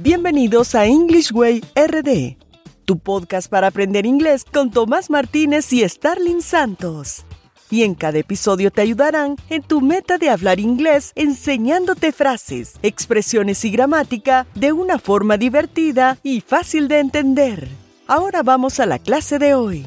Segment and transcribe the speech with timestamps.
[0.00, 2.36] Bienvenidos a English Way RD,
[2.84, 7.26] tu podcast para aprender inglés con Tomás Martínez y Starling Santos.
[7.68, 13.64] Y en cada episodio te ayudarán en tu meta de hablar inglés enseñándote frases, expresiones
[13.64, 17.66] y gramática de una forma divertida y fácil de entender.
[18.06, 19.84] Ahora vamos a la clase de hoy.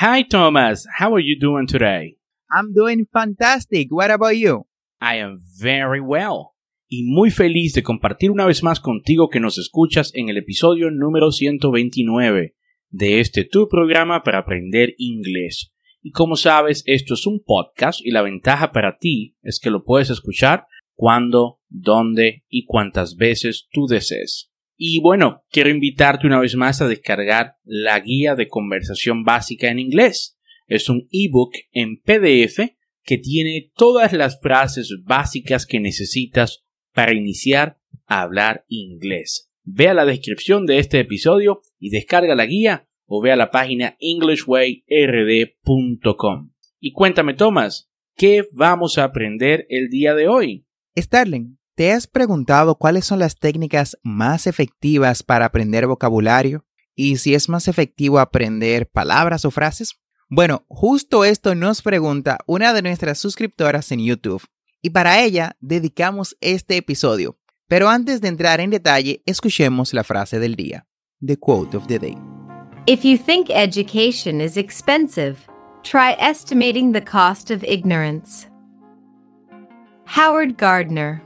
[0.00, 2.16] Hi Thomas, how are you doing today?
[2.50, 3.92] I'm doing fantastic.
[3.92, 4.66] What about you?
[5.00, 6.50] I am very well.
[6.88, 10.90] Y muy feliz de compartir una vez más contigo que nos escuchas en el episodio
[10.90, 12.56] número 129
[12.90, 15.72] de este tu programa para aprender inglés.
[16.02, 19.84] Y como sabes, esto es un podcast y la ventaja para ti es que lo
[19.84, 24.50] puedes escuchar cuando, dónde y cuántas veces tú desees.
[24.76, 29.78] Y bueno, quiero invitarte una vez más a descargar la guía de conversación básica en
[29.78, 30.38] inglés.
[30.66, 32.79] Es un ebook en PDF
[33.10, 36.62] que tiene todas las frases básicas que necesitas
[36.94, 39.50] para iniciar a hablar inglés.
[39.64, 43.50] Ve a la descripción de este episodio y descarga la guía o ve a la
[43.50, 46.52] página englishwayrd.com.
[46.78, 50.68] Y cuéntame, Thomas, ¿qué vamos a aprender el día de hoy?
[50.96, 56.64] Starling, ¿te has preguntado cuáles son las técnicas más efectivas para aprender vocabulario?
[56.94, 60.00] ¿Y si es más efectivo aprender palabras o frases?
[60.32, 64.46] Bueno, justo esto nos pregunta una de nuestras suscriptoras en YouTube
[64.80, 67.36] y para ella dedicamos este episodio.
[67.66, 70.86] Pero antes de entrar en detalle, escuchemos la frase del día,
[71.20, 72.16] the quote of the day.
[72.86, 75.34] If you think education is expensive,
[75.82, 78.48] try estimating the cost of ignorance.
[80.16, 81.20] Howard Gardner.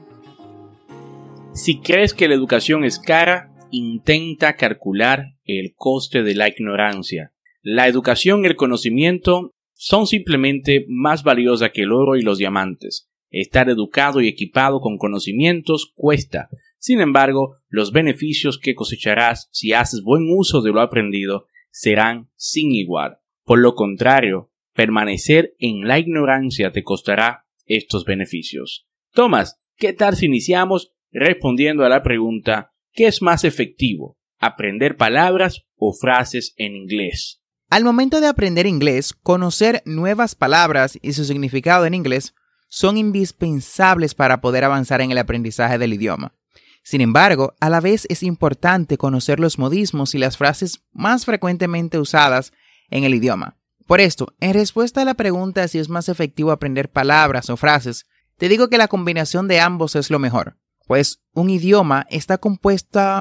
[1.52, 7.33] Si crees que la educación es cara, intenta calcular el coste de la ignorancia.
[7.66, 13.08] La educación y el conocimiento son simplemente más valiosas que el oro y los diamantes.
[13.30, 16.50] Estar educado y equipado con conocimientos cuesta.
[16.78, 22.70] Sin embargo, los beneficios que cosecharás si haces buen uso de lo aprendido serán sin
[22.72, 23.16] igual.
[23.44, 28.86] Por lo contrario, permanecer en la ignorancia te costará estos beneficios.
[29.14, 34.18] Tomás, ¿qué tal si iniciamos respondiendo a la pregunta ¿qué es más efectivo?
[34.38, 37.40] ¿Aprender palabras o frases en inglés?
[37.74, 42.32] Al momento de aprender inglés, conocer nuevas palabras y su significado en inglés
[42.68, 46.36] son indispensables para poder avanzar en el aprendizaje del idioma.
[46.84, 51.98] Sin embargo, a la vez es importante conocer los modismos y las frases más frecuentemente
[51.98, 52.52] usadas
[52.90, 53.56] en el idioma.
[53.88, 58.06] Por esto, en respuesta a la pregunta si es más efectivo aprender palabras o frases,
[58.38, 62.38] te digo que la combinación de ambos es lo mejor, pues un idioma está,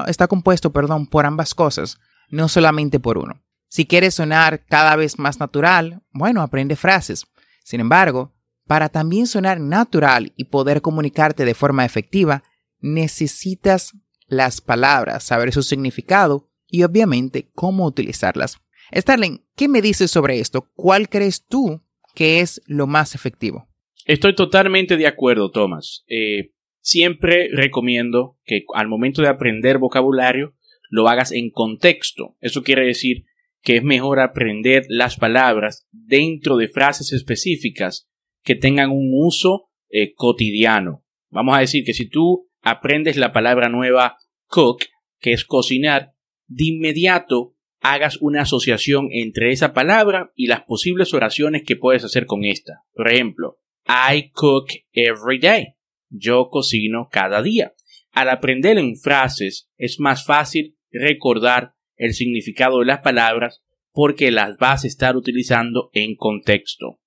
[0.06, 1.98] está compuesto perdón, por ambas cosas,
[2.28, 3.43] no solamente por uno.
[3.74, 7.26] Si quieres sonar cada vez más natural, bueno, aprende frases.
[7.64, 8.32] Sin embargo,
[8.68, 12.44] para también sonar natural y poder comunicarte de forma efectiva,
[12.78, 13.90] necesitas
[14.28, 18.58] las palabras, saber su significado y obviamente cómo utilizarlas.
[18.94, 20.70] Starling, ¿qué me dices sobre esto?
[20.76, 21.82] ¿Cuál crees tú
[22.14, 23.66] que es lo más efectivo?
[24.06, 26.04] Estoy totalmente de acuerdo, Thomas.
[26.06, 30.54] Eh, siempre recomiendo que al momento de aprender vocabulario
[30.90, 32.36] lo hagas en contexto.
[32.40, 33.24] Eso quiere decir
[33.64, 38.06] que es mejor aprender las palabras dentro de frases específicas
[38.42, 41.02] que tengan un uso eh, cotidiano.
[41.30, 44.84] Vamos a decir que si tú aprendes la palabra nueva cook,
[45.18, 46.12] que es cocinar,
[46.46, 52.26] de inmediato hagas una asociación entre esa palabra y las posibles oraciones que puedes hacer
[52.26, 52.82] con esta.
[52.92, 55.74] Por ejemplo, I cook every day.
[56.10, 57.74] Yo cocino cada día.
[58.12, 63.62] Al aprender en frases es más fácil recordar el significado de las palabras
[63.92, 67.00] porque las vas a estar utilizando en contexto.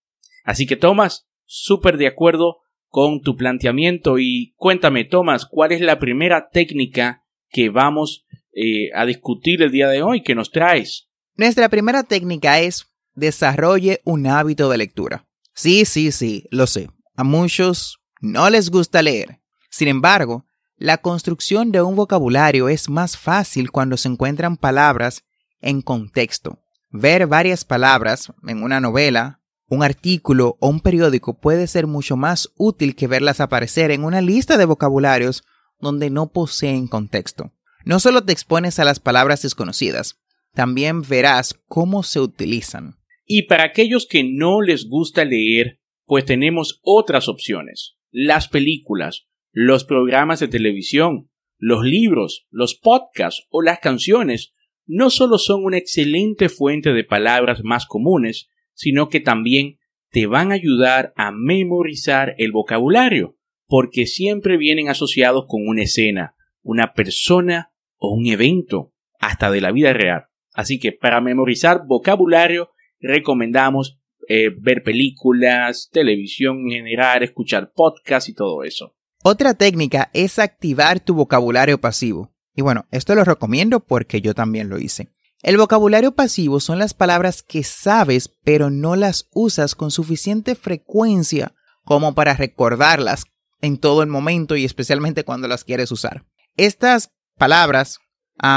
[0.43, 5.99] Así que Tomás, súper de acuerdo con tu planteamiento y cuéntame Tomás, ¿cuál es la
[5.99, 11.09] primera técnica que vamos eh, a discutir el día de hoy que nos traes?
[11.35, 15.27] Nuestra primera técnica es desarrolle un hábito de lectura.
[15.53, 16.87] Sí, sí, sí, lo sé.
[17.15, 19.39] A muchos no les gusta leer.
[19.69, 20.46] Sin embargo,
[20.77, 25.23] la construcción de un vocabulario es más fácil cuando se encuentran palabras
[25.59, 26.59] en contexto.
[26.91, 32.51] Ver varias palabras en una novela, un artículo o un periódico puede ser mucho más
[32.57, 35.43] útil que verlas aparecer en una lista de vocabularios
[35.79, 37.53] donde no poseen contexto.
[37.83, 40.19] No solo te expones a las palabras desconocidas,
[40.53, 42.97] también verás cómo se utilizan.
[43.25, 47.97] Y para aquellos que no les gusta leer, pues tenemos otras opciones.
[48.11, 49.27] Las películas,
[49.59, 54.53] los programas de televisión, los libros, los podcasts o las canciones
[54.85, 59.79] no solo son una excelente fuente de palabras más comunes, sino que también
[60.11, 66.35] te van a ayudar a memorizar el vocabulario, porque siempre vienen asociados con una escena,
[66.61, 70.25] una persona o un evento, hasta de la vida real.
[70.53, 72.69] Así que para memorizar vocabulario
[72.99, 78.96] recomendamos eh, ver películas, televisión en general, escuchar podcasts y todo eso.
[79.29, 82.31] Otra técnica es activar tu vocabulario pasivo.
[82.55, 85.09] Y bueno, esto lo recomiendo porque yo también lo hice.
[85.41, 91.53] El vocabulario pasivo son las palabras que sabes pero no las usas con suficiente frecuencia
[91.83, 93.25] como para recordarlas
[93.59, 96.23] en todo el momento y especialmente cuando las quieres usar.
[96.55, 97.99] Estas palabras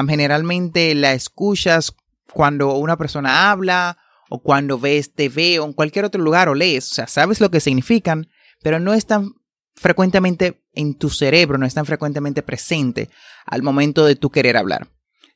[0.07, 1.97] generalmente las escuchas
[2.33, 6.93] cuando una persona habla o cuando ves TV o en cualquier otro lugar o lees.
[6.93, 8.29] O sea, sabes lo que significan,
[8.63, 9.33] pero no están
[9.75, 13.09] frecuentemente en tu cerebro, no están frecuentemente presente
[13.47, 14.89] al momento de tu querer hablar.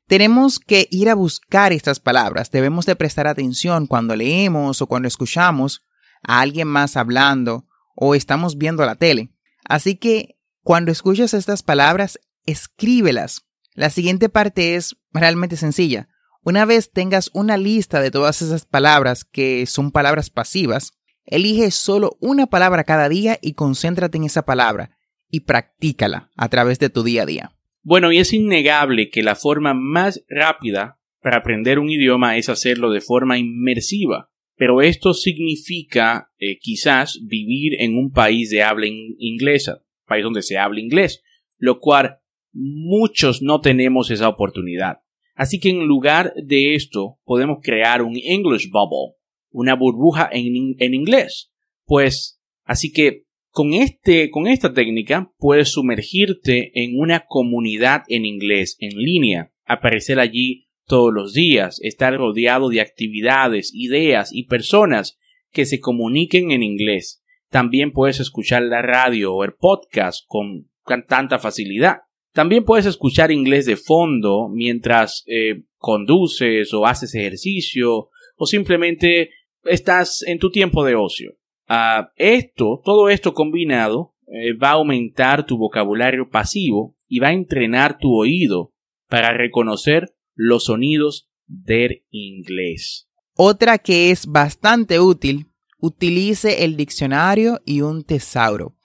[0.06, 5.08] Tenemos que ir a buscar estas palabras, debemos de prestar atención cuando leemos o cuando
[5.08, 5.82] escuchamos
[6.22, 7.66] a alguien más hablando
[7.96, 9.30] o estamos viendo la tele.
[9.64, 13.46] Así que cuando escuchas estas palabras, escríbelas.
[13.74, 16.08] La siguiente parte es realmente sencilla.
[16.42, 20.92] Una vez tengas una lista de todas esas palabras que son palabras pasivas,
[21.24, 24.90] elige solo una palabra cada día y concéntrate en esa palabra
[25.34, 27.52] y practícala a través de tu día a día.
[27.82, 32.92] Bueno, y es innegable que la forma más rápida para aprender un idioma es hacerlo
[32.92, 39.82] de forma inmersiva, pero esto significa eh, quizás vivir en un país de habla inglesa,
[40.06, 41.20] país donde se habla inglés,
[41.58, 42.18] lo cual
[42.52, 44.98] muchos no tenemos esa oportunidad.
[45.34, 49.16] Así que en lugar de esto podemos crear un English Bubble,
[49.50, 51.50] una burbuja en, en inglés.
[51.86, 53.24] Pues así que
[53.54, 60.18] con, este, con esta técnica puedes sumergirte en una comunidad en inglés, en línea, aparecer
[60.18, 65.20] allí todos los días, estar rodeado de actividades, ideas y personas
[65.52, 67.22] que se comuniquen en inglés.
[67.48, 70.68] También puedes escuchar la radio o el podcast con,
[71.06, 71.98] tanta facilidad.
[72.32, 79.30] También puedes escuchar inglés de fondo mientras eh, conduces o haces ejercicio o simplemente
[79.62, 81.36] estás en tu tiempo de ocio.
[81.68, 87.32] Ah, esto, todo esto combinado, eh, va a aumentar tu vocabulario pasivo y va a
[87.32, 88.72] entrenar tu oído
[89.08, 93.08] para reconocer los sonidos del inglés.
[93.36, 98.76] Otra que es bastante útil, utilice el diccionario y un tesauro.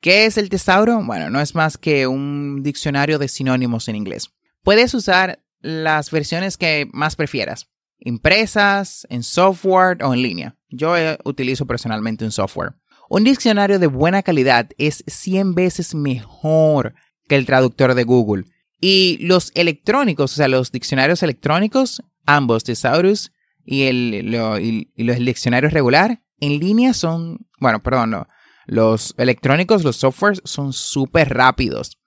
[0.00, 1.02] ¿Qué es el tesauro?
[1.04, 4.30] Bueno, no es más que un diccionario de sinónimos en inglés.
[4.62, 10.56] Puedes usar las versiones que más prefieras, impresas, en software o en línea.
[10.68, 12.74] Yo eh, utilizo personalmente un software.
[13.08, 16.94] Un diccionario de buena calidad es 100 veces mejor
[17.28, 18.44] que el traductor de Google.
[18.80, 23.32] Y los electrónicos, o sea, los diccionarios electrónicos, ambos, Thesaurus
[23.64, 24.30] y el,
[24.96, 28.26] los diccionarios regular, en línea son, bueno, perdón,
[28.66, 31.98] los electrónicos, los softwares son súper rápidos.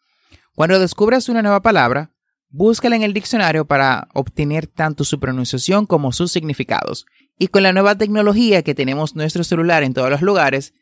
[0.53, 2.11] Cuando descubras una nueva palabra,
[2.49, 7.05] búscala en el diccionario para obtener tanto su pronunciación como sus significados.
[7.37, 10.73] Y con la nueva tecnología que tenemos nuestro celular en todos los lugares,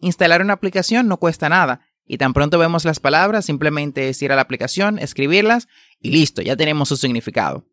[0.00, 1.80] instalar una aplicación no cuesta nada.
[2.04, 5.68] Y tan pronto vemos las palabras, simplemente es ir a la aplicación, escribirlas
[6.00, 7.64] y listo, ya tenemos su significado.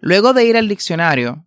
[0.00, 1.46] Luego de ir al diccionario,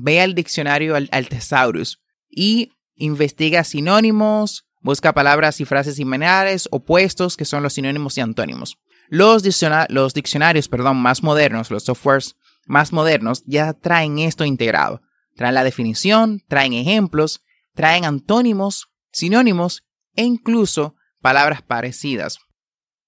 [0.00, 7.44] ve al diccionario al, Thesaurus y investiga sinónimos, busca palabras y frases similares, opuestos, que
[7.44, 8.78] son los sinónimos y antónimos.
[9.14, 15.02] Los, diccionarios perdón, más modernos, los softwares más modernos, ya traen esto integrado.
[15.36, 17.44] Traen la definición, traen ejemplos,
[17.74, 22.40] traen antónimos, sinónimos e incluso palabras parecidas.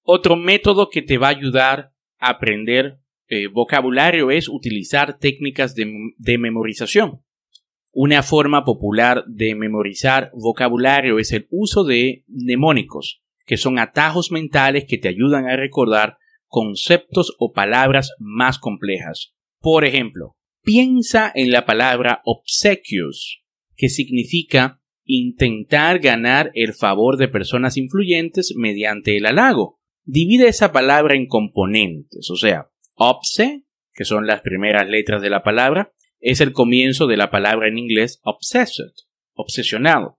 [0.02, 5.92] Otro método que te va a ayudar a aprender eh, vocabulario es utilizar técnicas de,
[6.18, 7.24] de memorización.
[7.92, 14.84] Una forma popular de memorizar vocabulario es el uso de mnemónicos, que son atajos mentales
[14.86, 19.34] que te ayudan a recordar conceptos o palabras más complejas.
[19.60, 20.36] Por ejemplo,
[20.66, 23.44] Piensa en la palabra obsequios,
[23.76, 29.78] que significa intentar ganar el favor de personas influyentes mediante el halago.
[30.02, 33.62] Divide esa palabra en componentes, o sea, obse,
[33.94, 37.78] que son las primeras letras de la palabra, es el comienzo de la palabra en
[37.78, 38.92] inglés obsessed,
[39.34, 40.18] obsesionado.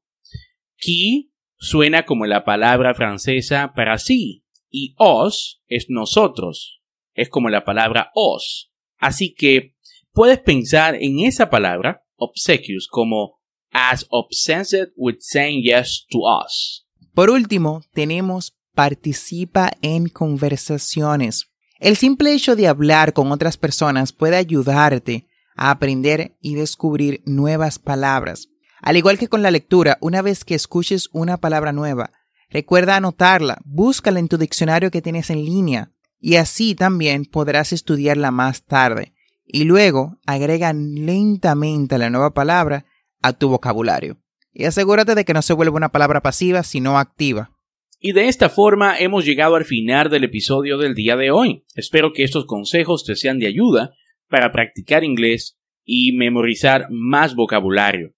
[1.58, 6.82] Suena como la palabra francesa para sí, y os es nosotros,
[7.14, 8.72] es como la palabra os.
[8.98, 9.76] Así que
[10.14, 13.40] puedes pensar en esa palabra, obsequios, como
[13.72, 16.86] as obsessed with saying yes to us.
[17.14, 21.48] Por último, tenemos participa en conversaciones.
[21.80, 27.80] El simple hecho de hablar con otras personas puede ayudarte a aprender y descubrir nuevas
[27.80, 28.50] palabras.
[28.82, 32.12] Al igual que con la lectura, una vez que escuches una palabra nueva,
[32.50, 38.32] recuerda anotarla, búscala en tu diccionario que tienes en línea y así también podrás estudiarla
[38.32, 39.14] más tarde.
[39.46, 42.86] Y luego agrega lentamente la nueva palabra
[43.22, 44.18] a tu vocabulario.
[44.52, 47.52] Y asegúrate de que no se vuelva una palabra pasiva, sino activa.
[48.00, 51.64] Y de esta forma hemos llegado al final del episodio del día de hoy.
[51.76, 53.94] Espero que estos consejos te sean de ayuda
[54.30, 58.14] para practicar inglés y memorizar más vocabulario.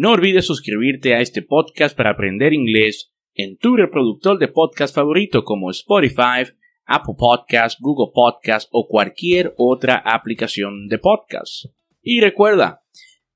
[0.00, 5.42] No olvides suscribirte a este podcast para aprender inglés en tu reproductor de podcast favorito
[5.42, 6.46] como Spotify,
[6.86, 11.64] Apple Podcast, Google Podcast o cualquier otra aplicación de podcast.
[12.00, 12.84] Y recuerda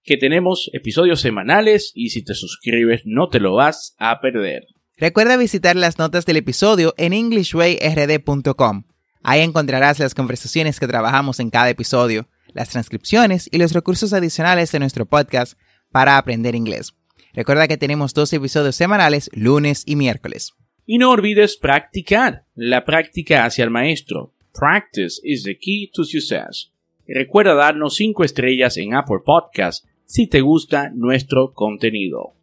[0.04, 4.62] que tenemos episodios semanales y si te suscribes no te lo vas a perder.
[4.97, 8.85] Recuerda visitar las notas del episodio en englishwayrd.com.
[9.25, 14.71] Ahí encontrarás las conversaciones que trabajamos en cada episodio, las transcripciones y los recursos adicionales
[14.71, 15.59] de nuestro podcast
[15.93, 16.95] para aprender inglés.
[17.35, 20.53] Recuerda que tenemos dos episodios semanales, lunes y miércoles.
[20.85, 22.45] Y no olvides practicar.
[22.55, 24.35] La práctica hacia el maestro.
[24.53, 26.73] Practice is the key to success.
[27.07, 32.35] Recuerda darnos 5 estrellas en Apple Podcast si te gusta nuestro contenido.